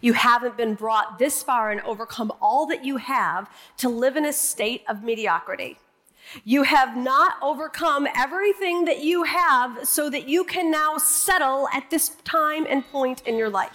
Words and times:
You 0.00 0.14
haven't 0.14 0.56
been 0.56 0.74
brought 0.74 1.18
this 1.18 1.42
far 1.42 1.70
and 1.70 1.80
overcome 1.82 2.32
all 2.40 2.66
that 2.66 2.84
you 2.84 2.96
have 2.96 3.50
to 3.78 3.88
live 3.88 4.16
in 4.16 4.24
a 4.24 4.32
state 4.32 4.82
of 4.88 5.02
mediocrity. 5.02 5.78
You 6.44 6.62
have 6.62 6.96
not 6.96 7.34
overcome 7.42 8.06
everything 8.14 8.84
that 8.84 9.02
you 9.02 9.24
have 9.24 9.86
so 9.86 10.08
that 10.10 10.28
you 10.28 10.44
can 10.44 10.70
now 10.70 10.96
settle 10.96 11.68
at 11.74 11.90
this 11.90 12.10
time 12.24 12.66
and 12.68 12.86
point 12.86 13.26
in 13.26 13.36
your 13.36 13.50
life. 13.50 13.72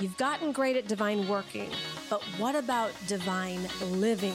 You've 0.00 0.16
gotten 0.16 0.52
great 0.52 0.76
at 0.76 0.86
divine 0.86 1.28
working, 1.28 1.70
but 2.08 2.22
what 2.38 2.54
about 2.54 2.92
divine 3.06 3.68
living? 3.90 4.34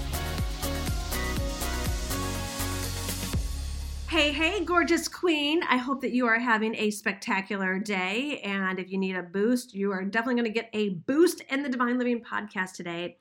Hey, 4.11 4.33
hey, 4.33 4.65
gorgeous 4.65 5.07
queen. 5.07 5.63
I 5.63 5.77
hope 5.77 6.01
that 6.01 6.11
you 6.11 6.27
are 6.27 6.37
having 6.37 6.75
a 6.75 6.91
spectacular 6.91 7.79
day. 7.79 8.41
And 8.43 8.77
if 8.77 8.91
you 8.91 8.97
need 8.97 9.15
a 9.15 9.23
boost, 9.23 9.73
you 9.73 9.93
are 9.93 10.03
definitely 10.03 10.41
going 10.41 10.53
to 10.53 10.59
get 10.59 10.69
a 10.73 10.89
boost 10.89 11.39
in 11.49 11.63
the 11.63 11.69
Divine 11.69 11.97
Living 11.97 12.21
podcast 12.21 12.73
today. 12.73 13.15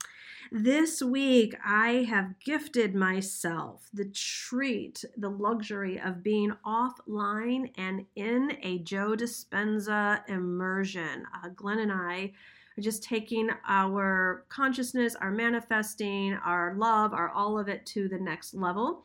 This 0.50 1.00
week, 1.00 1.54
I 1.64 2.08
have 2.10 2.40
gifted 2.40 2.96
myself 2.96 3.88
the 3.94 4.06
treat, 4.06 5.04
the 5.16 5.30
luxury 5.30 6.00
of 6.00 6.24
being 6.24 6.54
offline 6.66 7.70
and 7.78 8.04
in 8.16 8.58
a 8.60 8.80
Joe 8.80 9.14
Dispenza 9.14 10.28
immersion. 10.28 11.24
Uh, 11.32 11.50
Glenn 11.54 11.78
and 11.78 11.92
I 11.92 12.32
are 12.76 12.82
just 12.82 13.04
taking 13.04 13.48
our 13.68 14.44
consciousness, 14.48 15.14
our 15.14 15.30
manifesting, 15.30 16.34
our 16.44 16.74
love, 16.76 17.12
our 17.12 17.30
all 17.30 17.60
of 17.60 17.68
it 17.68 17.86
to 17.86 18.08
the 18.08 18.18
next 18.18 18.54
level. 18.54 19.04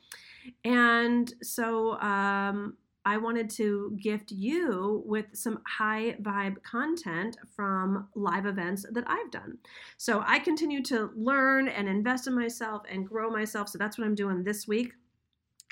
And 0.63 1.33
so, 1.41 1.99
um, 1.99 2.77
I 3.05 3.17
wanted 3.17 3.51
to 3.51 3.95
gift 4.01 4.31
you 4.31 5.03
with 5.05 5.27
some 5.33 5.61
high 5.67 6.15
vibe 6.23 6.61
content 6.63 7.37
from 7.55 8.07
live 8.15 8.47
events 8.47 8.83
that 8.91 9.03
I've 9.07 9.29
done. 9.29 9.59
So 9.97 10.23
I 10.25 10.39
continue 10.39 10.81
to 10.85 11.11
learn 11.15 11.67
and 11.67 11.87
invest 11.87 12.25
in 12.25 12.33
myself 12.33 12.81
and 12.89 13.07
grow 13.07 13.29
myself. 13.29 13.69
So 13.69 13.77
that's 13.77 13.99
what 13.99 14.05
I'm 14.05 14.15
doing 14.15 14.43
this 14.43 14.67
week. 14.67 14.93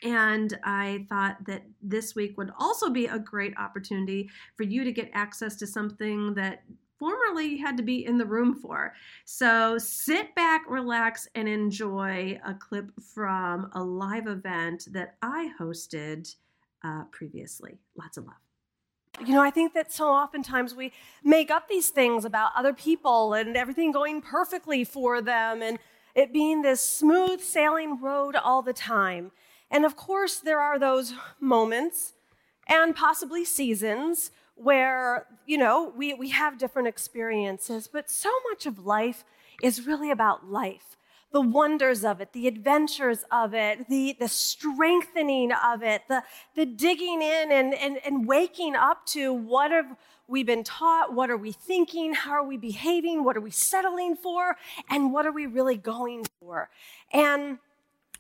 And 0.04 0.60
I 0.64 1.08
thought 1.10 1.38
that 1.48 1.64
this 1.82 2.14
week 2.14 2.38
would 2.38 2.52
also 2.60 2.90
be 2.90 3.08
a 3.08 3.18
great 3.18 3.58
opportunity 3.58 4.30
for 4.56 4.64
you 4.64 4.84
to 4.84 4.92
get 4.92 5.10
access 5.14 5.56
to 5.56 5.66
something 5.66 6.36
that 6.36 6.64
formerly 7.04 7.58
had 7.58 7.76
to 7.76 7.84
be 7.84 8.06
in 8.06 8.18
the 8.18 8.26
room 8.26 8.56
for. 8.56 8.94
So 9.26 9.78
sit 9.78 10.34
back, 10.36 10.64
relax, 10.70 11.28
and 11.36 11.50
enjoy 11.50 12.40
a 12.46 12.54
clip 12.54 12.92
from 13.14 13.70
a 13.74 13.84
live 13.84 14.28
event 14.28 14.88
that 14.92 15.18
I 15.22 15.52
hosted 15.60 16.34
uh, 16.82 17.04
previously. 17.12 17.78
Lots 17.98 18.16
of 18.16 18.26
love. 18.26 19.28
You 19.28 19.34
know, 19.34 19.42
I 19.42 19.50
think 19.50 19.74
that 19.74 19.92
so 19.92 20.08
oftentimes 20.08 20.74
we 20.74 20.94
make 21.26 21.52
up 21.52 21.68
these 21.68 21.90
things 21.90 22.24
about 22.24 22.52
other 22.56 22.74
people 22.74 23.34
and 23.34 23.58
everything 23.58 23.92
going 23.92 24.22
perfectly 24.22 24.86
for 24.86 25.22
them 25.22 25.62
and 25.62 25.80
it 26.16 26.32
being 26.32 26.62
this 26.62 26.80
smooth 26.80 27.42
sailing 27.42 28.00
road 28.02 28.38
all 28.38 28.62
the 28.62 28.72
time. 28.72 29.32
And 29.70 29.84
of 29.84 29.98
course, 29.98 30.38
there 30.38 30.62
are 30.62 30.80
those 30.80 31.14
moments 31.42 32.14
and 32.66 32.96
possibly 32.96 33.44
seasons 33.44 34.32
where, 34.56 35.28
you 35.46 35.58
know, 35.58 35.92
we, 35.96 36.14
we 36.14 36.30
have 36.30 36.58
different 36.58 36.88
experiences, 36.88 37.88
but 37.88 38.10
so 38.10 38.32
much 38.50 38.66
of 38.66 38.86
life 38.86 39.26
is 39.62 39.86
really 39.86 40.12
about 40.12 40.50
life 40.50 40.98
the 41.34 41.42
wonders 41.42 42.06
of 42.06 42.22
it, 42.22 42.32
the 42.32 42.48
adventures 42.48 43.26
of 43.32 43.56
it, 43.56 43.90
the, 43.90 44.16
the 44.20 44.28
strengthening 44.28 45.52
of 45.52 45.82
it, 45.82 46.04
the, 46.08 46.24
the 46.56 46.66
digging 46.66 47.24
in 47.24 47.52
and, 47.52 47.74
and, 47.74 47.98
and 48.06 48.28
waking 48.28 48.76
up 48.76 49.04
to 49.08 49.34
what 49.34 49.72
have 49.72 49.98
we 50.28 50.44
been 50.44 50.64
taught, 50.64 51.14
what 51.14 51.32
are 51.32 51.38
we 51.38 51.52
thinking, 51.52 52.14
how 52.14 52.32
are 52.32 52.46
we 52.46 52.56
behaving, 52.56 53.24
what 53.24 53.36
are 53.36 53.42
we 53.42 53.52
settling 53.52 54.16
for, 54.16 54.56
and 54.90 55.12
what 55.12 55.26
are 55.26 55.32
we 55.32 55.48
really 55.48 55.76
going 55.76 56.24
for. 56.40 56.70
And 57.12 57.58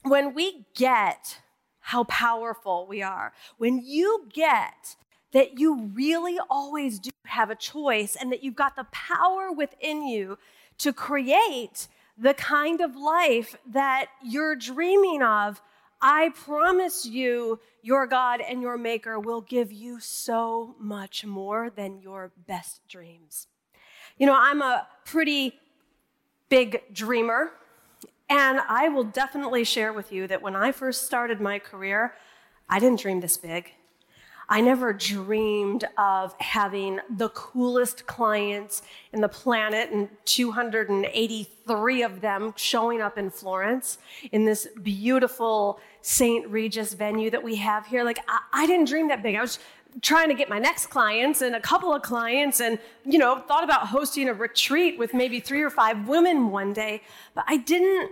when 0.01 0.33
we 0.33 0.65
get 0.75 1.39
how 1.79 2.05
powerful 2.05 2.87
we 2.87 3.03
are, 3.03 3.31
when 3.57 3.79
you 3.85 4.25
get 4.33 4.95
that 5.33 5.59
you 5.59 5.91
really 5.93 6.39
always 6.49 6.99
do 6.99 7.09
have 7.25 7.49
a 7.49 7.55
choice 7.55 8.15
and 8.15 8.31
that 8.31 8.43
you've 8.43 8.55
got 8.55 8.75
the 8.75 8.85
power 8.85 9.51
within 9.51 10.07
you 10.07 10.37
to 10.77 10.93
create 10.93 11.87
the 12.17 12.33
kind 12.33 12.81
of 12.81 12.95
life 12.95 13.55
that 13.71 14.07
you're 14.23 14.55
dreaming 14.55 15.21
of, 15.23 15.61
I 16.01 16.29
promise 16.29 17.05
you, 17.05 17.59
your 17.81 18.05
God 18.07 18.41
and 18.41 18.61
your 18.61 18.77
Maker 18.77 19.19
will 19.19 19.41
give 19.41 19.71
you 19.71 19.99
so 19.99 20.75
much 20.79 21.25
more 21.25 21.69
than 21.69 21.99
your 21.99 22.31
best 22.47 22.81
dreams. 22.87 23.47
You 24.17 24.27
know, 24.27 24.35
I'm 24.37 24.61
a 24.61 24.87
pretty 25.05 25.53
big 26.49 26.83
dreamer, 26.93 27.51
and 28.29 28.59
I 28.67 28.89
will 28.89 29.03
definitely 29.05 29.63
share 29.63 29.91
with 29.91 30.11
you 30.11 30.27
that 30.27 30.41
when 30.41 30.55
I 30.55 30.71
first 30.71 31.05
started 31.05 31.41
my 31.41 31.57
career, 31.57 32.13
I 32.69 32.79
didn't 32.79 32.99
dream 32.99 33.21
this 33.21 33.37
big. 33.37 33.71
I 34.49 34.61
never 34.61 34.93
dreamed 34.93 35.85
of 35.97 36.35
having 36.39 36.99
the 37.09 37.29
coolest 37.29 38.05
clients 38.05 38.81
in 39.11 39.21
the 39.21 39.29
planet 39.29 39.91
and 39.91 40.09
283 40.25 42.03
of 42.03 42.21
them 42.21 42.53
showing 42.55 43.01
up 43.01 43.17
in 43.17 43.29
Florence 43.29 43.97
in 44.31 44.45
this 44.45 44.67
beautiful 44.81 45.79
St. 46.01 46.47
Regis 46.47 46.93
venue 46.93 47.29
that 47.29 47.43
we 47.43 47.55
have 47.55 47.87
here. 47.87 48.03
Like, 48.03 48.19
I, 48.27 48.39
I 48.51 48.67
didn't 48.67 48.87
dream 48.87 49.07
that 49.07 49.23
big. 49.23 49.35
I 49.35 49.41
was 49.41 49.59
trying 50.01 50.29
to 50.29 50.33
get 50.33 50.49
my 50.49 50.59
next 50.59 50.87
clients 50.87 51.41
and 51.41 51.55
a 51.55 51.59
couple 51.61 51.93
of 51.93 52.01
clients 52.01 52.59
and 52.59 52.79
you 53.05 53.19
know 53.19 53.39
thought 53.47 53.63
about 53.63 53.87
hosting 53.87 54.27
a 54.27 54.33
retreat 54.33 54.97
with 54.97 55.13
maybe 55.13 55.39
three 55.39 55.61
or 55.61 55.69
five 55.69 56.07
women 56.07 56.49
one 56.49 56.73
day 56.73 56.99
but 57.35 57.43
i 57.47 57.57
didn't 57.57 58.09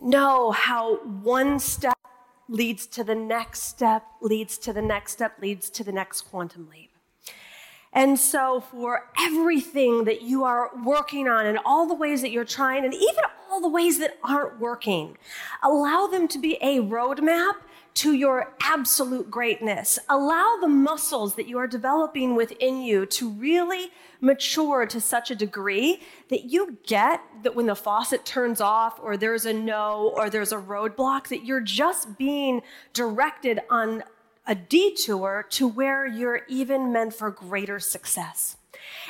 know 0.00 0.50
how 0.50 0.96
one 0.96 1.58
step 1.60 1.95
leads 2.48 2.86
to 2.86 3.04
the 3.04 3.14
next 3.14 3.62
step, 3.62 4.04
leads 4.20 4.58
to 4.58 4.72
the 4.72 4.82
next 4.82 5.12
step, 5.12 5.34
leads 5.40 5.70
to 5.70 5.84
the 5.84 5.92
next 5.92 6.22
quantum 6.22 6.68
leap. 6.70 6.90
And 7.92 8.18
so, 8.18 8.60
for 8.60 9.08
everything 9.18 10.04
that 10.04 10.22
you 10.22 10.44
are 10.44 10.70
working 10.84 11.28
on 11.28 11.46
and 11.46 11.58
all 11.64 11.86
the 11.86 11.94
ways 11.94 12.20
that 12.22 12.30
you're 12.30 12.44
trying, 12.44 12.84
and 12.84 12.92
even 12.92 13.24
all 13.50 13.60
the 13.60 13.68
ways 13.68 13.98
that 14.00 14.18
aren't 14.22 14.60
working, 14.60 15.16
allow 15.62 16.06
them 16.06 16.28
to 16.28 16.38
be 16.38 16.58
a 16.60 16.80
roadmap 16.80 17.54
to 17.96 18.12
your 18.12 18.54
absolute 18.60 19.30
greatness. 19.30 19.98
Allow 20.10 20.58
the 20.60 20.68
muscles 20.68 21.34
that 21.36 21.48
you 21.48 21.58
are 21.58 21.66
developing 21.66 22.36
within 22.36 22.82
you 22.82 23.06
to 23.06 23.30
really 23.30 23.90
mature 24.20 24.84
to 24.84 25.00
such 25.00 25.30
a 25.30 25.34
degree 25.34 26.00
that 26.28 26.44
you 26.44 26.76
get 26.86 27.22
that 27.42 27.54
when 27.54 27.64
the 27.66 27.74
faucet 27.74 28.26
turns 28.26 28.60
off 28.60 29.00
or 29.02 29.16
there's 29.16 29.46
a 29.46 29.52
no 29.52 30.12
or 30.14 30.28
there's 30.28 30.52
a 30.52 30.58
roadblock, 30.58 31.28
that 31.28 31.46
you're 31.46 31.60
just 31.60 32.18
being 32.18 32.60
directed 32.92 33.60
on 33.70 34.04
a 34.46 34.54
detour 34.54 35.46
to 35.48 35.66
where 35.66 36.06
you're 36.06 36.42
even 36.48 36.92
meant 36.92 37.14
for 37.14 37.30
greater 37.30 37.80
success. 37.80 38.58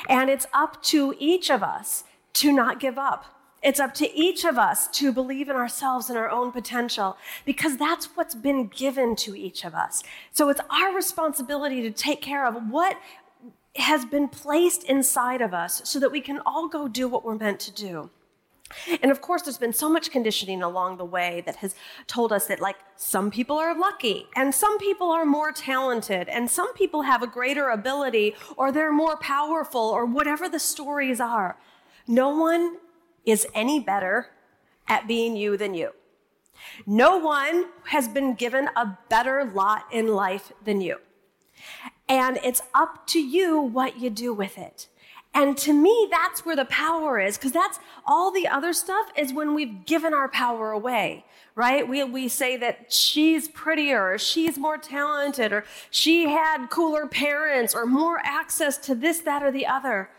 And 0.07 0.29
it's 0.29 0.47
up 0.53 0.81
to 0.83 1.13
each 1.19 1.51
of 1.51 1.61
us 1.61 2.05
to 2.33 2.53
not 2.53 2.79
give 2.79 2.97
up 2.97 3.36
it's 3.67 3.81
up 3.81 3.93
to 3.93 4.09
each 4.17 4.45
of 4.45 4.57
us 4.57 4.87
to 4.87 5.11
believe 5.11 5.49
in 5.49 5.57
ourselves 5.57 6.09
and 6.09 6.17
our 6.17 6.29
own 6.29 6.53
potential 6.53 7.17
because 7.43 7.75
that's 7.75 8.05
what's 8.15 8.33
been 8.33 8.67
given 8.67 9.13
to 9.17 9.35
each 9.35 9.65
of 9.65 9.75
us. 9.75 10.03
So 10.31 10.47
it's 10.47 10.61
our 10.69 10.95
responsibility 10.95 11.81
to 11.81 11.91
take 11.91 12.21
care 12.21 12.47
of 12.47 12.69
what 12.69 12.97
has 13.75 14.05
been 14.05 14.29
placed 14.29 14.85
inside 14.85 15.41
of 15.41 15.53
us 15.53 15.81
so 15.83 15.99
that 15.99 16.13
we 16.13 16.21
can 16.21 16.39
all 16.45 16.69
go 16.69 16.87
do 16.87 17.09
what 17.09 17.25
we're 17.25 17.35
meant 17.35 17.59
to 17.59 17.73
do. 17.73 18.09
And 19.01 19.11
of 19.11 19.19
course, 19.19 19.41
there's 19.41 19.57
been 19.57 19.73
so 19.73 19.89
much 19.89 20.11
conditioning 20.11 20.63
along 20.63 20.95
the 20.95 21.05
way 21.05 21.43
that 21.45 21.57
has 21.57 21.75
told 22.05 22.31
us 22.31 22.47
that, 22.47 22.61
like, 22.61 22.77
some 22.95 23.29
people 23.29 23.57
are 23.57 23.77
lucky 23.77 24.27
and 24.33 24.55
some 24.55 24.77
people 24.77 25.11
are 25.11 25.25
more 25.25 25.51
talented 25.51 26.29
and 26.29 26.49
some 26.49 26.73
people 26.73 27.01
have 27.01 27.21
a 27.21 27.27
greater 27.27 27.67
ability 27.67 28.33
or 28.55 28.71
they're 28.71 28.93
more 28.93 29.17
powerful 29.17 29.81
or 29.81 30.05
whatever 30.05 30.47
the 30.47 30.59
stories 30.59 31.19
are. 31.19 31.57
No 32.07 32.29
one 32.29 32.77
is 33.27 33.45
any 33.53 33.79
better 33.79 34.29
at 34.87 35.07
being 35.07 35.35
you 35.35 35.57
than 35.57 35.75
you. 35.75 35.91
No 36.87 37.17
one 37.17 37.65
has 37.85 38.07
been 38.07 38.33
given 38.33 38.69
a 38.75 38.97
better 39.09 39.45
lot 39.45 39.85
in 39.91 40.07
life 40.07 40.51
than 40.63 40.81
you. 40.81 40.97
And 42.09 42.39
it's 42.43 42.61
up 42.73 43.05
to 43.07 43.19
you 43.19 43.59
what 43.59 43.99
you 43.99 44.09
do 44.09 44.33
with 44.33 44.57
it. 44.57 44.87
And 45.33 45.57
to 45.57 45.73
me, 45.73 46.07
that's 46.09 46.45
where 46.45 46.55
the 46.55 46.65
power 46.65 47.19
is, 47.19 47.37
because 47.37 47.51
that's 47.51 47.79
all 48.05 48.31
the 48.31 48.47
other 48.47 48.73
stuff 48.73 49.07
is 49.15 49.33
when 49.33 49.53
we've 49.53 49.85
given 49.85 50.13
our 50.13 50.29
power 50.29 50.71
away, 50.71 51.25
right? 51.53 51.87
We, 51.87 52.03
we 52.05 52.27
say 52.27 52.57
that 52.57 52.91
she's 52.91 53.47
prettier, 53.47 54.13
or 54.13 54.17
she's 54.17 54.57
more 54.57 54.77
talented, 54.77 55.51
or 55.51 55.65
she 55.91 56.29
had 56.29 56.67
cooler 56.69 57.05
parents, 57.05 57.75
or 57.75 57.85
more 57.85 58.19
access 58.23 58.77
to 58.79 58.95
this, 58.95 59.19
that, 59.19 59.43
or 59.43 59.51
the 59.51 59.67
other. 59.67 60.09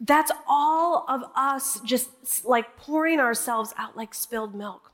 That's 0.00 0.30
all 0.46 1.04
of 1.08 1.22
us 1.34 1.80
just 1.80 2.44
like 2.44 2.76
pouring 2.76 3.20
ourselves 3.20 3.72
out 3.78 3.96
like 3.96 4.12
spilled 4.14 4.54
milk. 4.54 4.92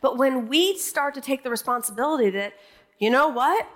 But 0.00 0.16
when 0.16 0.48
we 0.48 0.76
start 0.78 1.14
to 1.14 1.20
take 1.20 1.42
the 1.42 1.50
responsibility 1.50 2.30
that, 2.30 2.54
you 2.98 3.10
know 3.10 3.28
what? 3.28 3.68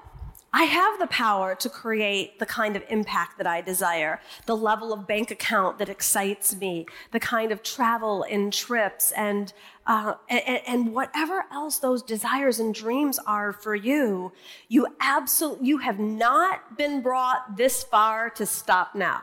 I 0.54 0.64
have 0.64 0.98
the 0.98 1.06
power 1.06 1.54
to 1.54 1.70
create 1.70 2.38
the 2.38 2.44
kind 2.44 2.76
of 2.76 2.84
impact 2.90 3.38
that 3.38 3.46
I 3.46 3.62
desire, 3.62 4.20
the 4.44 4.56
level 4.56 4.92
of 4.92 5.06
bank 5.06 5.30
account 5.30 5.78
that 5.78 5.88
excites 5.88 6.54
me, 6.54 6.84
the 7.10 7.20
kind 7.20 7.52
of 7.52 7.62
travel 7.62 8.26
and 8.28 8.52
trips, 8.52 9.12
and, 9.12 9.50
uh, 9.86 10.14
and, 10.28 10.60
and 10.66 10.94
whatever 10.94 11.46
else 11.50 11.78
those 11.78 12.02
desires 12.02 12.60
and 12.60 12.74
dreams 12.74 13.18
are 13.26 13.54
for 13.54 13.74
you. 13.74 14.32
You 14.68 14.88
absolutely 15.00 15.68
you 15.68 15.78
have 15.78 15.98
not 15.98 16.76
been 16.76 17.00
brought 17.00 17.56
this 17.56 17.82
far 17.82 18.28
to 18.30 18.44
stop 18.44 18.94
now. 18.94 19.22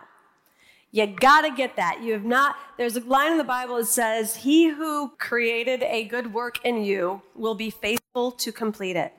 You 0.91 1.05
gotta 1.05 1.51
get 1.51 1.75
that. 1.75 2.01
You 2.01 2.13
have 2.13 2.25
not, 2.25 2.55
there's 2.77 2.95
a 2.95 3.01
line 3.01 3.33
in 3.33 3.37
the 3.37 3.43
Bible 3.43 3.77
that 3.77 3.85
says, 3.85 4.37
He 4.37 4.69
who 4.69 5.09
created 5.17 5.83
a 5.83 6.03
good 6.05 6.33
work 6.33 6.63
in 6.65 6.83
you 6.83 7.21
will 7.35 7.55
be 7.55 7.69
faithful 7.69 8.31
to 8.31 8.51
complete 8.51 8.95
it. 8.95 9.13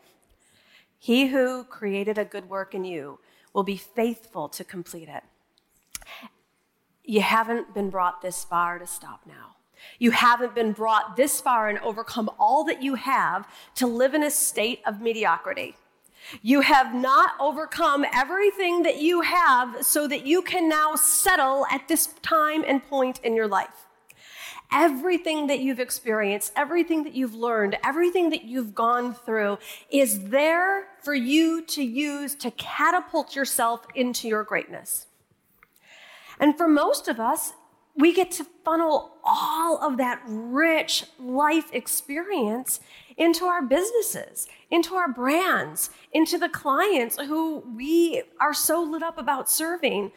He 0.99 1.29
who 1.29 1.65
created 1.65 2.19
a 2.19 2.25
good 2.25 2.51
work 2.51 2.75
in 2.75 2.85
you 2.85 3.21
will 3.55 3.63
be 3.63 3.77
faithful 3.77 4.49
to 4.49 4.65
complete 4.65 5.09
it. 5.09 5.23
You 7.05 7.23
haven't 7.23 7.73
been 7.73 7.91
brought 7.91 8.21
this 8.21 8.45
far 8.45 8.79
to 8.79 8.87
stop 8.87 9.23
now. 9.27 9.57
You 9.99 10.11
haven't 10.11 10.55
been 10.55 10.73
brought 10.73 11.17
this 11.17 11.41
far 11.41 11.69
and 11.69 11.79
overcome 11.79 12.31
all 12.39 12.65
that 12.65 12.83
you 12.83 12.97
have 12.97 13.49
to 13.77 13.87
live 13.87 14.15
in 14.15 14.23
a 14.23 14.31
state 14.31 14.81
of 14.87 15.01
mediocrity. 15.01 15.77
You 16.43 16.61
have 16.61 16.95
not 16.95 17.33
overcome 17.41 18.05
everything 18.13 18.83
that 18.83 19.01
you 19.01 19.23
have 19.23 19.85
so 19.85 20.07
that 20.09 20.27
you 20.27 20.43
can 20.43 20.69
now 20.69 20.95
settle 20.95 21.67
at 21.71 21.89
this 21.89 22.07
time 22.23 22.65
and 22.67 22.85
point 22.85 23.21
in 23.25 23.35
your 23.35 23.49
life 23.49 23.87
everything 24.73 25.49
that 25.49 25.61
you've 25.61 25.81
experienced, 25.81 26.53
everything 26.57 27.05
that 27.05 27.15
you've 27.15 27.35
learned, 27.35 27.77
everything 27.85 28.31
that 28.31 28.45
you've 28.45 28.75
gone 28.75 29.15
through 29.15 29.59
is 29.91 30.29
there 30.29 30.89
for 31.03 31.15
you 31.15 31.63
to 31.63 31.83
use 31.83 32.35
to 32.37 32.51
catapult 32.53 33.35
yourself 33.35 33.87
into 33.95 34.29
your 34.29 34.45
greatness. 34.45 35.07
And 36.39 36.57
for 36.57 36.69
most 36.69 37.09
of 37.09 37.21
us, 37.21 37.53
we 37.97 38.15
get 38.15 38.31
to 38.33 38.45
funnel 38.65 39.17
all 39.25 39.79
of 39.83 39.97
that 39.99 40.23
rich 40.27 41.05
life 41.19 41.71
experience 41.73 42.81
into 43.17 43.45
our 43.45 43.63
businesses, 43.63 44.47
into 44.71 44.95
our 44.95 45.13
brands, 45.13 45.91
into 46.13 46.39
the 46.39 46.49
clients 46.49 47.19
who 47.19 47.59
we 47.77 48.23
are 48.41 48.55
so 48.55 48.83
lit 48.83 49.03
up 49.03 49.19
about 49.19 49.51
serving 49.51 50.13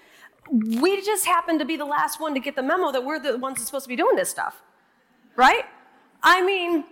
we 0.51 1.01
just 1.01 1.25
happen 1.25 1.59
to 1.59 1.65
be 1.65 1.77
the 1.77 1.85
last 1.85 2.19
one 2.19 2.33
to 2.33 2.39
get 2.39 2.55
the 2.55 2.63
memo 2.63 2.91
that 2.91 3.03
we're 3.03 3.19
the 3.19 3.37
ones 3.37 3.57
that's 3.57 3.67
supposed 3.67 3.85
to 3.85 3.89
be 3.89 3.95
doing 3.95 4.15
this 4.15 4.29
stuff, 4.29 4.61
right? 5.35 5.65
I 6.21 6.45
mean, 6.45 6.83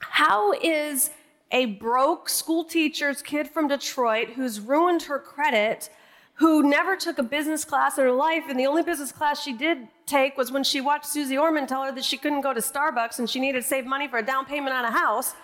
how 0.00 0.52
is 0.52 1.10
a 1.50 1.66
broke 1.66 2.28
school 2.28 2.64
teacher's 2.64 3.22
kid 3.22 3.48
from 3.48 3.68
Detroit 3.68 4.30
who's 4.30 4.60
ruined 4.60 5.02
her 5.02 5.18
credit, 5.18 5.90
who 6.36 6.62
never 6.62 6.96
took 6.96 7.18
a 7.18 7.22
business 7.22 7.64
class 7.64 7.96
in 7.98 8.04
her 8.04 8.12
life, 8.12 8.44
and 8.48 8.58
the 8.58 8.66
only 8.66 8.82
business 8.82 9.10
class 9.10 9.42
she 9.42 9.52
did 9.52 9.88
take 10.04 10.36
was 10.36 10.52
when 10.52 10.62
she 10.62 10.80
watched 10.80 11.06
Suze 11.06 11.32
Orman 11.32 11.66
tell 11.66 11.82
her 11.82 11.92
that 11.92 12.04
she 12.04 12.16
couldn't 12.16 12.42
go 12.42 12.52
to 12.52 12.60
Starbucks 12.60 13.18
and 13.18 13.28
she 13.28 13.40
needed 13.40 13.62
to 13.62 13.66
save 13.66 13.86
money 13.86 14.06
for 14.06 14.18
a 14.18 14.22
down 14.24 14.44
payment 14.44 14.74
on 14.74 14.84
a 14.84 14.90
house? 14.90 15.34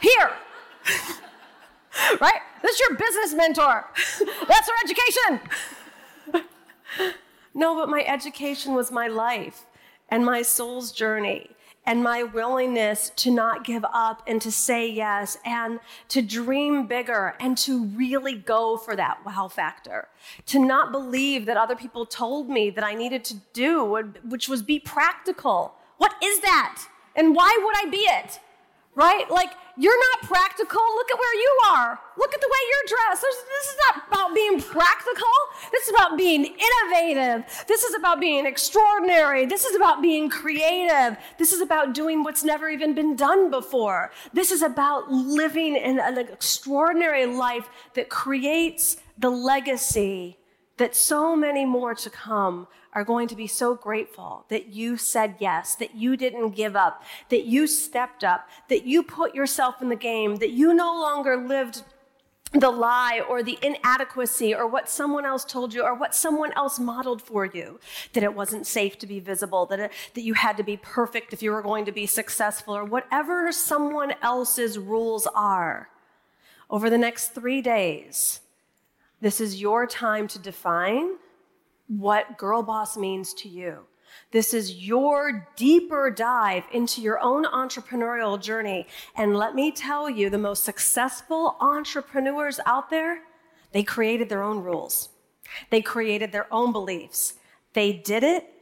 Here. 0.00 0.32
right? 2.20 2.40
This 2.62 2.74
is 2.74 2.80
your 2.80 2.98
business 2.98 3.34
mentor. 3.34 3.86
That's 4.48 4.68
her 4.68 4.74
education. 4.84 5.40
no, 7.54 7.76
but 7.76 7.88
my 7.88 8.04
education 8.04 8.74
was 8.74 8.90
my 8.90 9.06
life 9.06 9.66
and 10.08 10.24
my 10.24 10.42
soul's 10.42 10.90
journey 10.90 11.50
and 11.84 12.02
my 12.02 12.22
willingness 12.22 13.10
to 13.16 13.30
not 13.30 13.64
give 13.64 13.84
up 13.92 14.22
and 14.26 14.40
to 14.42 14.52
say 14.52 14.88
yes 14.88 15.36
and 15.44 15.80
to 16.08 16.22
dream 16.22 16.86
bigger 16.86 17.34
and 17.40 17.58
to 17.58 17.86
really 17.86 18.34
go 18.34 18.76
for 18.76 18.94
that 18.94 19.24
wow 19.26 19.48
factor. 19.48 20.08
To 20.46 20.64
not 20.64 20.92
believe 20.92 21.46
that 21.46 21.56
other 21.56 21.74
people 21.74 22.06
told 22.06 22.48
me 22.48 22.70
that 22.70 22.84
I 22.84 22.94
needed 22.94 23.24
to 23.24 23.36
do, 23.52 24.12
which 24.28 24.48
was 24.48 24.62
be 24.62 24.78
practical. 24.78 25.74
What 25.98 26.14
is 26.22 26.40
that? 26.40 26.84
And 27.16 27.34
why 27.34 27.58
would 27.62 27.86
I 27.86 27.90
be 27.90 27.98
it? 27.98 28.38
Right? 28.94 29.28
Like, 29.30 29.52
you're 29.76 29.98
not 29.98 30.28
practical. 30.28 30.82
Look 30.82 31.10
at 31.10 31.18
where 31.18 31.34
you 31.34 31.60
are. 31.70 31.98
Look 32.18 32.34
at 32.34 32.40
the 32.40 32.48
way 32.48 32.58
you're 32.68 32.96
dressed. 32.96 33.22
This, 33.22 33.36
is 33.66 33.76
not 33.88 34.06
about 34.08 34.34
being 34.34 34.60
practical. 34.60 35.32
This 35.72 35.88
is 35.88 35.94
about 35.94 36.18
being 36.18 36.44
innovative. 36.44 37.64
This 37.66 37.82
is 37.82 37.94
about 37.94 38.20
being 38.20 38.46
extraordinary. 38.46 39.46
This 39.46 39.64
is 39.64 39.74
about 39.74 40.02
being 40.02 40.28
creative. 40.28 41.16
This 41.38 41.52
is 41.52 41.60
about 41.60 41.94
doing 41.94 42.22
what's 42.22 42.44
never 42.44 42.68
even 42.68 42.94
been 42.94 43.16
done 43.16 43.50
before. 43.50 44.12
This 44.32 44.52
is 44.52 44.62
about 44.62 45.10
living 45.10 45.76
in 45.76 45.98
an 45.98 46.18
extraordinary 46.18 47.26
life 47.26 47.68
that 47.94 48.08
creates 48.08 48.98
the 49.18 49.30
legacy 49.30 50.38
that 50.76 50.94
so 50.94 51.36
many 51.36 51.64
more 51.64 51.94
to 51.94 52.10
come 52.10 52.66
are 52.92 53.04
going 53.04 53.28
to 53.28 53.36
be 53.36 53.46
so 53.46 53.74
grateful 53.74 54.44
that 54.48 54.68
you 54.68 54.96
said 54.96 55.36
yes, 55.38 55.74
that 55.76 55.94
you 55.94 56.16
didn't 56.16 56.50
give 56.50 56.76
up, 56.76 57.02
that 57.30 57.44
you 57.44 57.66
stepped 57.66 58.22
up, 58.22 58.48
that 58.68 58.84
you 58.84 59.02
put 59.02 59.34
yourself 59.34 59.80
in 59.80 59.88
the 59.88 59.96
game, 59.96 60.36
that 60.36 60.50
you 60.50 60.74
no 60.74 60.92
longer 60.92 61.36
lived 61.36 61.82
the 62.52 62.70
lie 62.70 63.20
or 63.28 63.42
the 63.42 63.58
inadequacy 63.62 64.54
or 64.54 64.66
what 64.66 64.88
someone 64.88 65.24
else 65.24 65.44
told 65.44 65.72
you 65.72 65.82
or 65.82 65.94
what 65.94 66.14
someone 66.14 66.52
else 66.52 66.78
modeled 66.78 67.22
for 67.22 67.46
you 67.46 67.80
that 68.12 68.22
it 68.22 68.34
wasn't 68.34 68.66
safe 68.66 68.98
to 68.98 69.06
be 69.06 69.18
visible 69.20 69.64
that, 69.66 69.80
it, 69.80 69.92
that 70.14 70.22
you 70.22 70.34
had 70.34 70.56
to 70.56 70.62
be 70.62 70.76
perfect 70.76 71.32
if 71.32 71.42
you 71.42 71.50
were 71.50 71.62
going 71.62 71.84
to 71.84 71.92
be 71.92 72.06
successful 72.06 72.76
or 72.76 72.84
whatever 72.84 73.50
someone 73.50 74.12
else's 74.20 74.78
rules 74.78 75.26
are 75.34 75.88
over 76.68 76.90
the 76.90 76.98
next 76.98 77.28
three 77.28 77.62
days 77.62 78.40
this 79.22 79.40
is 79.40 79.60
your 79.60 79.86
time 79.86 80.26
to 80.28 80.38
define 80.38 81.12
what 81.86 82.36
girl 82.36 82.62
boss 82.62 82.96
means 82.96 83.32
to 83.34 83.48
you. 83.48 83.86
This 84.30 84.54
is 84.54 84.74
your 84.74 85.48
deeper 85.56 86.10
dive 86.10 86.64
into 86.72 87.00
your 87.00 87.20
own 87.20 87.44
entrepreneurial 87.44 88.40
journey. 88.40 88.86
And 89.16 89.36
let 89.36 89.54
me 89.54 89.70
tell 89.70 90.08
you, 90.08 90.30
the 90.30 90.38
most 90.38 90.64
successful 90.64 91.56
entrepreneurs 91.60 92.60
out 92.66 92.90
there, 92.90 93.20
they 93.72 93.82
created 93.82 94.28
their 94.28 94.42
own 94.42 94.60
rules. 94.62 95.10
They 95.70 95.82
created 95.82 96.32
their 96.32 96.52
own 96.52 96.72
beliefs. 96.72 97.34
They 97.74 97.92
did 97.92 98.22
it 98.22 98.52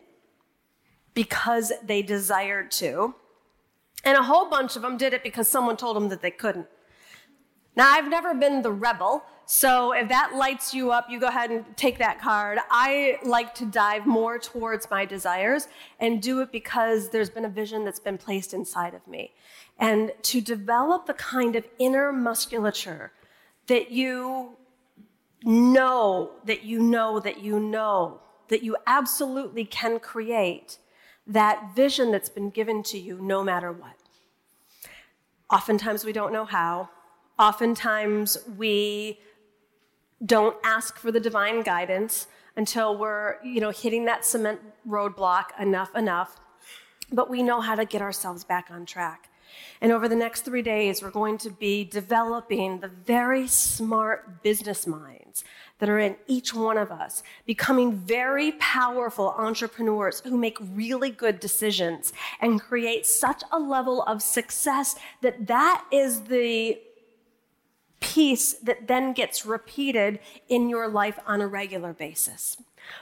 because 1.14 1.73
they 1.85 2.02
desired 2.02 2.71
to. 2.73 3.14
And 4.04 4.16
a 4.16 4.23
whole 4.23 4.49
bunch 4.49 4.76
of 4.76 4.83
them 4.83 4.97
did 4.97 5.12
it 5.12 5.23
because 5.23 5.47
someone 5.49 5.76
told 5.76 5.97
them 5.97 6.09
that 6.09 6.23
they 6.23 6.30
couldn't. 6.30 6.66
Now, 7.76 7.92
I've 7.92 8.09
never 8.09 8.35
been 8.35 8.62
the 8.62 8.73
rebel, 8.73 9.23
so 9.52 9.90
if 9.90 10.09
that 10.11 10.37
lights 10.37 10.73
you 10.73 10.92
up, 10.92 11.11
you 11.11 11.19
go 11.19 11.26
ahead 11.26 11.50
and 11.50 11.76
take 11.76 11.99
that 11.99 12.21
card. 12.21 12.61
I 12.71 13.19
like 13.25 13.52
to 13.57 13.66
dive 13.66 14.07
more 14.07 14.38
towards 14.38 14.88
my 14.88 15.04
desires 15.04 15.66
and 15.99 16.23
do 16.23 16.40
it 16.40 16.52
because 16.52 17.09
there's 17.11 17.30
been 17.30 17.45
a 17.45 17.49
vision 17.49 17.85
that's 17.85 17.99
been 17.99 18.16
placed 18.16 18.54
inside 18.54 18.95
of 18.95 19.04
me. 19.09 19.33
And 19.76 20.12
to 20.23 20.40
develop 20.40 21.07
the 21.07 21.14
kind 21.14 21.57
of 21.57 21.64
inner 21.80 22.12
musculature 22.12 23.11
that 23.66 23.90
you 23.90 24.57
know, 25.42 26.30
that 26.45 26.62
you 26.62 26.78
know, 26.78 27.19
that 27.19 27.40
you 27.40 27.59
know, 27.59 28.21
that 28.50 28.62
you 28.62 28.76
absolutely 28.87 29.64
can 29.64 29.99
create 29.99 30.78
that 31.26 31.75
vision 31.75 32.12
that's 32.12 32.28
been 32.28 32.50
given 32.50 32.85
to 32.85 33.00
you 33.00 33.19
no 33.21 33.42
matter 33.42 33.73
what. 33.73 33.97
Oftentimes 35.50 36.04
we 36.04 36.12
don't 36.12 36.33
know 36.33 36.45
how. 36.45 36.88
Oftentimes 37.37 38.38
we 38.57 39.19
don't 40.25 40.57
ask 40.65 40.99
for 40.99 41.11
the 41.11 41.21
divine 41.21 41.62
guidance 41.62 42.27
until 42.57 42.97
we're, 42.99 43.37
you 43.43 43.61
know, 43.61 43.71
hitting 43.71 44.05
that 44.05 44.25
cement 44.25 44.61
roadblock 44.89 45.59
enough, 45.59 45.95
enough. 45.95 46.39
But 47.12 47.31
we 47.31 47.43
know 47.43 47.61
how 47.61 47.75
to 47.75 47.85
get 47.85 48.03
ourselves 48.03 48.45
back 48.45 48.69
on 48.71 48.87
track. 48.87 49.31
And 49.81 49.93
over 49.93 50.09
the 50.09 50.17
next 50.17 50.45
three 50.45 50.62
days, 50.62 51.03
we're 51.03 51.11
going 51.11 51.39
to 51.39 51.50
be 51.50 51.85
developing 51.85 52.81
the 52.81 52.89
very 52.89 53.49
smart 53.49 54.43
business 54.43 54.87
minds 54.87 55.43
that 55.79 55.89
are 55.89 55.99
in 55.99 56.17
each 56.27 56.55
one 56.55 56.77
of 56.77 56.93
us, 56.93 57.23
becoming 57.47 57.93
very 57.93 58.53
powerful 58.53 59.35
entrepreneurs 59.39 60.21
who 60.21 60.37
make 60.37 60.59
really 60.61 61.11
good 61.11 61.41
decisions 61.41 62.12
and 62.41 62.61
create 62.61 63.07
such 63.07 63.43
a 63.50 63.59
level 63.59 64.03
of 64.03 64.23
success 64.23 64.97
that 65.23 65.47
that 65.47 65.85
is 65.91 66.23
the 66.23 66.79
piece 68.00 68.54
that 68.54 68.88
then 68.88 69.12
gets 69.12 69.45
repeated 69.45 70.19
in 70.49 70.69
your 70.69 70.88
life 70.88 71.19
on 71.26 71.40
a 71.40 71.47
regular 71.47 71.92
basis 71.92 72.57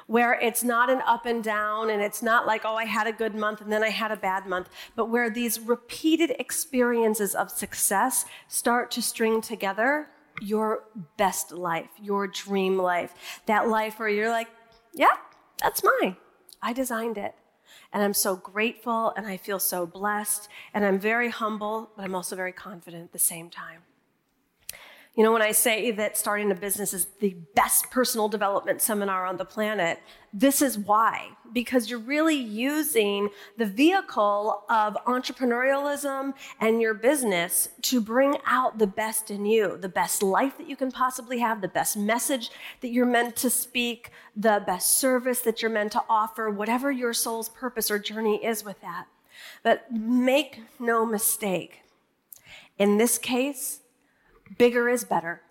where 0.07 0.35
it's 0.35 0.65
not 0.65 0.91
an 0.91 1.01
up 1.07 1.27
and 1.27 1.43
down 1.43 1.91
and 1.91 2.03
it's 2.03 2.23
not 2.23 2.47
like, 2.47 2.65
oh, 2.65 2.75
I 2.75 2.85
had 2.85 3.07
a 3.07 3.13
good 3.13 3.35
month 3.35 3.61
and 3.61 3.73
then 3.73 3.83
I 3.83 3.91
had 3.91 4.11
a 4.11 4.17
bad 4.17 4.47
month, 4.47 4.69
but 4.97 5.07
where 5.07 5.31
these 5.31 5.61
repeated 5.61 6.35
experiences 6.39 7.35
of 7.35 7.51
success 7.51 8.25
start 8.49 8.91
to 8.93 9.03
string 9.03 9.41
together 9.41 10.09
your 10.41 10.85
best 11.17 11.53
life, 11.53 11.91
your 12.01 12.27
dream 12.27 12.79
life, 12.79 13.41
that 13.47 13.69
life 13.69 13.99
where 13.99 14.09
you're 14.09 14.31
like, 14.31 14.49
yeah, 14.95 15.17
that's 15.61 15.83
mine. 15.83 16.17
I 16.63 16.73
designed 16.73 17.19
it. 17.19 17.35
And 17.93 18.03
I'm 18.03 18.15
so 18.15 18.37
grateful 18.37 19.13
and 19.17 19.27
I 19.27 19.37
feel 19.37 19.59
so 19.59 19.87
blessed 19.87 20.49
and 20.75 20.85
I'm 20.85 20.99
very 20.99 21.31
humble, 21.31 21.91
but 21.97 22.05
I'm 22.05 22.15
also 22.15 22.37
very 22.37 22.53
confident 22.53 23.05
at 23.05 23.13
the 23.13 23.19
same 23.19 23.51
time. 23.51 23.81
You 25.19 25.25
know, 25.25 25.33
when 25.33 25.43
I 25.43 25.51
say 25.51 25.91
that 25.91 26.17
starting 26.17 26.49
a 26.53 26.55
business 26.55 26.95
is 26.95 27.07
the 27.19 27.35
best 27.57 27.91
personal 27.91 28.29
development 28.29 28.81
seminar 28.81 29.27
on 29.27 29.37
the 29.37 29.45
planet, 29.45 29.99
this 30.33 30.63
is 30.63 30.79
why. 30.79 31.31
Because 31.53 31.91
you're 31.91 31.99
really 31.99 32.37
using 32.37 33.31
the 33.57 33.67
vehicle 33.67 34.63
of 34.71 34.97
entrepreneurialism 35.09 36.35
and 36.61 36.81
your 36.81 36.95
business 36.95 37.71
to 37.83 38.01
bring 38.01 38.37
out 38.47 38.79
the 38.79 38.87
best 38.87 39.29
in 39.29 39.45
you, 39.45 39.77
the 39.77 39.89
best 39.89 40.23
life 40.23 40.57
that 40.57 40.69
you 40.69 40.77
can 40.77 40.93
possibly 40.93 41.41
have, 41.41 41.63
the 41.63 41.67
best 41.67 41.97
message 41.97 42.53
that 42.81 42.91
you're 42.91 43.05
meant 43.05 43.35
to 43.39 43.51
speak, 43.51 44.13
the 44.37 44.63
best 44.65 44.99
service 44.99 45.41
that 45.41 45.63
you're 45.63 45.69
meant 45.73 45.91
to 45.91 46.03
offer, 46.09 46.49
whatever 46.49 46.93
your 46.93 47.13
soul's 47.13 47.49
purpose 47.49 47.91
or 47.91 47.99
journey 47.99 48.37
is 48.45 48.65
with 48.65 48.81
that. 48.83 49.07
But 49.65 49.91
make 49.91 50.61
no 50.79 51.05
mistake. 51.05 51.83
In 52.79 52.99
this 52.99 53.19
case, 53.19 53.81
bigger 54.57 54.89
is 54.89 55.05
better. 55.05 55.43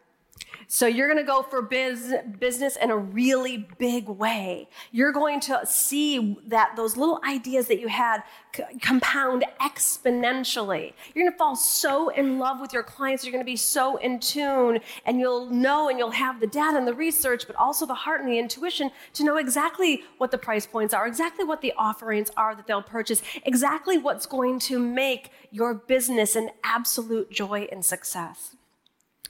So 0.70 0.86
you're 0.86 1.08
going 1.08 1.24
to 1.24 1.26
go 1.26 1.44
for 1.44 1.62
biz, 1.62 2.14
business 2.40 2.76
in 2.76 2.92
a 2.92 2.98
really 2.98 3.70
big 3.78 4.10
way. 4.10 4.68
You're 4.92 5.14
going 5.14 5.40
to 5.42 5.62
see 5.66 6.38
that 6.48 6.74
those 6.76 6.98
little 6.98 7.22
ideas 7.26 7.68
that 7.68 7.80
you 7.80 7.88
had 7.88 8.22
c- 8.54 8.64
compound 8.82 9.46
exponentially. 9.62 10.92
You're 11.16 11.24
going 11.24 11.32
to 11.32 11.38
fall 11.38 11.56
so 11.56 12.10
in 12.10 12.38
love 12.38 12.60
with 12.60 12.74
your 12.74 12.84
clients. 12.84 13.24
You're 13.24 13.32
going 13.32 13.46
to 13.46 13.50
be 13.50 13.56
so 13.56 13.96
in 13.96 14.20
tune 14.20 14.80
and 15.06 15.22
you'll 15.22 15.50
know 15.50 15.88
and 15.88 15.98
you'll 15.98 16.12
have 16.12 16.42
the 16.42 16.48
data 16.48 16.78
and 16.78 16.86
the 16.86 16.94
research, 16.94 17.48
but 17.48 17.56
also 17.56 17.86
the 17.86 17.94
heart 17.94 18.20
and 18.20 18.30
the 18.30 18.38
intuition 18.38 18.92
to 19.14 19.24
know 19.24 19.38
exactly 19.38 20.04
what 20.18 20.32
the 20.32 20.38
price 20.38 20.68
points 20.68 20.94
are, 20.94 21.08
exactly 21.08 21.46
what 21.46 21.62
the 21.62 21.72
offerings 21.78 22.30
are 22.36 22.56
that 22.56 22.68
they'll 22.68 22.82
purchase, 22.82 23.22
exactly 23.46 23.98
what's 23.98 24.26
going 24.26 24.60
to 24.60 24.80
make 24.80 25.32
your 25.50 25.74
business 25.74 26.36
an 26.36 26.50
absolute 26.66 27.32
joy 27.32 27.70
and 27.72 27.86
success. 27.86 28.57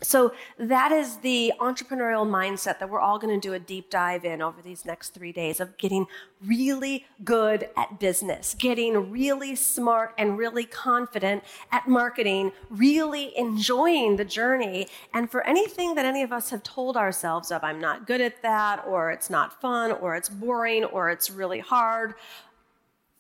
So 0.02 0.34
that 0.60 0.92
is 0.92 1.18
the 1.18 1.54
entrepreneurial 1.60 2.28
mindset 2.28 2.78
that 2.80 2.90
we're 2.90 3.00
all 3.00 3.18
going 3.18 3.40
to 3.40 3.48
do 3.48 3.54
a 3.54 3.60
deep 3.60 3.90
dive 3.90 4.26
in 4.26 4.44
over 4.44 4.62
these 4.62 4.86
next 4.86 5.10
three 5.10 5.32
days 5.32 5.60
of 5.60 5.76
getting 5.78 6.06
really 6.46 7.06
good 7.24 7.70
at 7.76 8.00
business, 8.00 8.56
getting 8.60 9.10
really 9.10 9.56
smart 9.56 10.14
and 10.18 10.38
really 10.38 10.66
confident 10.66 11.44
at 11.72 11.88
marketing, 11.88 12.52
really 12.70 13.36
enjoying 13.38 14.18
the 14.18 14.26
journey. 14.26 14.88
And 15.16 15.32
for 15.32 15.46
anything 15.48 15.96
that 15.96 16.06
any 16.06 16.22
of 16.22 16.32
us 16.32 16.52
have 16.52 16.62
told 16.62 16.96
ourselves 16.96 17.52
of, 17.52 17.64
I'm 17.64 17.82
not 17.82 18.06
good 18.06 18.22
at 18.22 18.44
that, 18.44 18.86
or 18.86 19.10
it's 19.12 19.32
not 19.32 19.60
fun, 19.60 19.92
or 19.92 20.16
it's 20.16 20.30
boring, 20.30 20.84
or 20.84 21.10
it's 21.10 21.32
really 21.32 21.60
hard, 21.60 22.14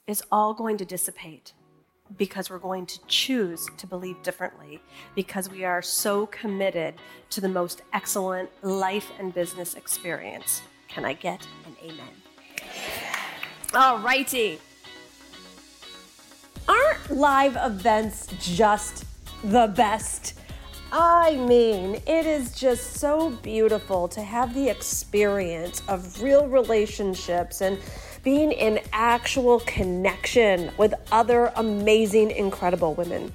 is 0.05 0.23
all 0.31 0.53
going 0.53 0.77
to 0.77 0.85
dissipate 0.85 1.53
because 2.17 2.49
we're 2.49 2.59
going 2.59 2.85
to 2.85 2.99
choose 3.07 3.67
to 3.77 3.87
believe 3.87 4.21
differently 4.23 4.81
because 5.15 5.49
we 5.49 5.65
are 5.65 5.81
so 5.81 6.25
committed 6.27 6.95
to 7.31 7.41
the 7.41 7.49
most 7.49 7.81
excellent 7.93 8.49
life 8.63 9.11
and 9.19 9.33
business 9.33 9.75
experience. 9.75 10.61
Can 10.87 11.05
I 11.05 11.13
get 11.13 11.45
an 11.65 11.75
amen? 11.83 12.15
All 13.73 13.99
righty. 13.99 14.59
Aren't 16.67 17.11
live 17.11 17.57
events 17.59 18.27
just 18.39 19.05
the 19.43 19.67
best? 19.75 20.33
I 20.91 21.35
mean, 21.35 21.95
it 22.07 22.25
is 22.25 22.57
just 22.57 22.93
so 22.93 23.29
beautiful 23.29 24.07
to 24.07 24.21
have 24.21 24.53
the 24.53 24.69
experience 24.69 25.81
of 25.89 26.21
real 26.21 26.47
relationships 26.47 27.59
and 27.59 27.77
being 28.23 28.51
in 28.51 28.79
actual 28.91 29.59
connection 29.61 30.71
with 30.77 30.93
other 31.11 31.51
amazing, 31.55 32.31
incredible 32.31 32.93
women. 32.93 33.33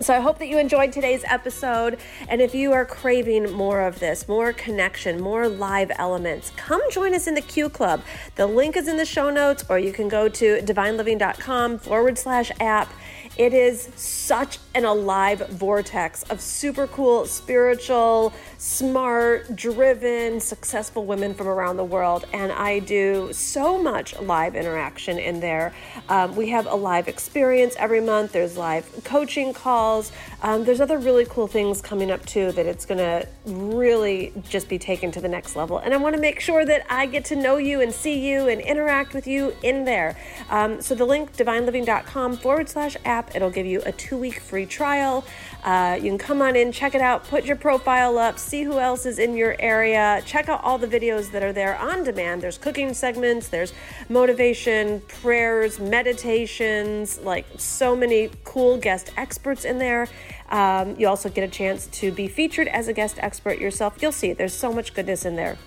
So 0.00 0.14
I 0.14 0.20
hope 0.20 0.38
that 0.38 0.46
you 0.46 0.58
enjoyed 0.58 0.92
today's 0.92 1.24
episode. 1.24 1.98
And 2.28 2.40
if 2.40 2.54
you 2.54 2.72
are 2.72 2.84
craving 2.84 3.50
more 3.50 3.80
of 3.80 3.98
this, 3.98 4.28
more 4.28 4.52
connection, 4.52 5.20
more 5.20 5.48
live 5.48 5.90
elements, 5.96 6.52
come 6.56 6.80
join 6.92 7.14
us 7.14 7.26
in 7.26 7.34
the 7.34 7.40
Q 7.40 7.68
Club. 7.68 8.02
The 8.36 8.46
link 8.46 8.76
is 8.76 8.86
in 8.86 8.96
the 8.96 9.04
show 9.04 9.28
notes, 9.28 9.64
or 9.68 9.78
you 9.80 9.92
can 9.92 10.08
go 10.08 10.28
to 10.28 10.60
divineliving.com 10.60 11.78
forward 11.78 12.16
slash 12.16 12.52
app 12.60 12.92
it 13.38 13.54
is 13.54 13.88
such 13.94 14.58
an 14.74 14.84
alive 14.84 15.48
vortex 15.50 16.24
of 16.24 16.40
super 16.40 16.88
cool, 16.88 17.24
spiritual, 17.24 18.32
smart, 18.58 19.54
driven, 19.54 20.40
successful 20.40 21.06
women 21.06 21.34
from 21.34 21.46
around 21.46 21.76
the 21.76 21.84
world. 21.84 22.26
And 22.32 22.50
I 22.50 22.80
do 22.80 23.32
so 23.32 23.80
much 23.80 24.18
live 24.20 24.56
interaction 24.56 25.20
in 25.20 25.38
there. 25.38 25.72
Um, 26.08 26.34
we 26.34 26.48
have 26.48 26.66
a 26.66 26.74
live 26.74 27.06
experience 27.06 27.76
every 27.78 28.00
month, 28.00 28.32
there's 28.32 28.56
live 28.56 28.90
coaching 29.04 29.54
calls. 29.54 30.10
Um, 30.42 30.64
there's 30.64 30.80
other 30.80 30.98
really 30.98 31.24
cool 31.24 31.46
things 31.46 31.80
coming 31.80 32.10
up 32.10 32.26
too 32.26 32.50
that 32.52 32.66
it's 32.66 32.86
going 32.86 32.98
to 32.98 33.28
really 33.48 34.32
just 34.48 34.68
be 34.68 34.78
taken 34.78 35.10
to 35.12 35.20
the 35.20 35.28
next 35.28 35.56
level. 35.56 35.78
And 35.78 35.94
I 35.94 35.96
want 35.96 36.14
to 36.14 36.20
make 36.20 36.40
sure 36.40 36.64
that 36.64 36.86
I 36.90 37.06
get 37.06 37.24
to 37.26 37.36
know 37.36 37.56
you 37.56 37.80
and 37.80 37.92
see 37.92 38.28
you 38.28 38.48
and 38.48 38.60
interact 38.60 39.14
with 39.14 39.26
you 39.26 39.54
in 39.62 39.84
there. 39.84 40.16
Um, 40.50 40.80
so 40.80 40.94
the 40.94 41.04
link, 41.04 41.36
divineliving.com 41.36 42.36
forward 42.38 42.68
slash 42.68 42.96
app 43.04 43.28
It'll 43.34 43.50
give 43.50 43.66
you 43.66 43.82
a 43.86 43.92
two 43.92 44.16
week 44.16 44.40
free 44.40 44.66
trial. 44.66 45.24
Uh, 45.62 45.96
you 46.00 46.10
can 46.10 46.18
come 46.18 46.42
on 46.42 46.56
in, 46.56 46.72
check 46.72 46.94
it 46.94 47.00
out, 47.00 47.24
put 47.24 47.44
your 47.44 47.54
profile 47.54 48.18
up, 48.18 48.38
see 48.38 48.64
who 48.64 48.78
else 48.78 49.06
is 49.06 49.18
in 49.18 49.36
your 49.36 49.54
area, 49.58 50.22
check 50.24 50.48
out 50.48 50.62
all 50.64 50.78
the 50.78 50.86
videos 50.86 51.30
that 51.30 51.42
are 51.42 51.52
there 51.52 51.76
on 51.78 52.04
demand. 52.04 52.42
There's 52.42 52.58
cooking 52.58 52.94
segments, 52.94 53.48
there's 53.48 53.72
motivation, 54.08 55.00
prayers, 55.02 55.78
meditations, 55.78 57.18
like 57.20 57.46
so 57.58 57.94
many 57.94 58.30
cool 58.44 58.76
guest 58.76 59.12
experts 59.16 59.64
in 59.64 59.78
there. 59.78 60.08
Um, 60.50 60.96
you 60.98 61.08
also 61.08 61.28
get 61.28 61.44
a 61.44 61.48
chance 61.48 61.86
to 61.86 62.10
be 62.10 62.28
featured 62.28 62.68
as 62.68 62.88
a 62.88 62.92
guest 62.92 63.16
expert 63.20 63.58
yourself. 63.58 64.00
You'll 64.00 64.12
see, 64.12 64.32
there's 64.32 64.54
so 64.54 64.72
much 64.72 64.94
goodness 64.94 65.24
in 65.24 65.36
there. 65.36 65.58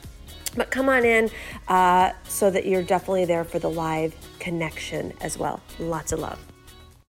But 0.56 0.70
come 0.70 0.90
on 0.90 1.06
in 1.06 1.30
uh, 1.68 2.12
so 2.24 2.50
that 2.50 2.66
you're 2.66 2.84
definitely 2.84 3.26
there 3.26 3.44
for 3.44 3.60
the 3.60 3.70
live 3.70 4.14
connection 4.40 5.14
as 5.22 5.38
well. 5.38 5.62
Lots 5.80 6.12
of 6.12 6.20
love. 6.20 6.51